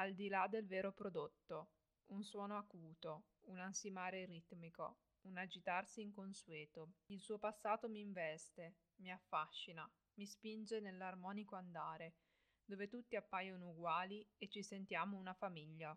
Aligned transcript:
al 0.00 0.14
di 0.14 0.28
là 0.28 0.46
del 0.48 0.66
vero 0.66 0.92
prodotto, 0.92 1.72
un 2.06 2.22
suono 2.24 2.56
acuto, 2.56 3.24
un 3.48 3.58
ansimare 3.58 4.24
ritmico, 4.24 5.00
un 5.22 5.36
agitarsi 5.36 6.00
inconsueto. 6.00 6.94
Il 7.06 7.20
suo 7.20 7.38
passato 7.38 7.86
mi 7.88 8.00
investe, 8.00 8.76
mi 8.96 9.12
affascina, 9.12 9.88
mi 10.14 10.26
spinge 10.26 10.80
nell'armonico 10.80 11.54
andare, 11.54 12.14
dove 12.64 12.88
tutti 12.88 13.14
appaiono 13.14 13.68
uguali 13.68 14.26
e 14.38 14.48
ci 14.48 14.62
sentiamo 14.62 15.18
una 15.18 15.34
famiglia. 15.34 15.88